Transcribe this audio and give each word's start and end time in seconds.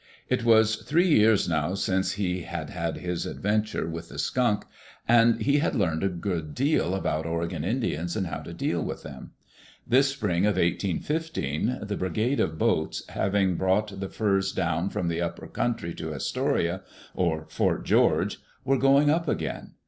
It 0.29 0.43
was 0.43 0.77
three 0.77 1.07
years 1.09 1.47
now 1.47 1.75
since 1.75 2.13
he 2.13 2.41
had 2.41 2.71
had 2.71 2.97
his 2.97 3.27
adventure 3.27 3.85
with 3.87 4.09
the 4.09 4.17
skunk, 4.17 4.65
and 5.07 5.39
he 5.43 5.59
had 5.59 5.75
learned 5.75 6.01
a 6.03 6.09
good 6.09 6.55
deal 6.55 6.95
about 6.95 7.27
Oregon 7.27 7.63
Indians 7.63 8.15
and 8.15 8.25
how 8.25 8.39
to 8.39 8.51
deal 8.51 8.81
with 8.83 9.03
them. 9.03 9.33
This 9.85 10.07
spring 10.07 10.43
of 10.47 10.55
1 10.55 10.63
8 10.81 11.03
15, 11.03 11.79
the 11.83 11.95
Brigade 11.97 12.39
of 12.39 12.57
Boats, 12.57 13.03
having 13.09 13.57
brought 13.57 13.99
the 13.99 14.09
furs 14.09 14.51
down 14.51 14.89
from 14.89 15.07
the 15.07 15.21
upper 15.21 15.45
country 15.45 15.93
to 15.93 16.15
Astoria, 16.15 16.81
or 17.13 17.45
Fort 17.49 17.85
George, 17.85 18.39
were 18.65 18.79
going 18.79 19.11
up 19.11 19.27
again. 19.27 19.73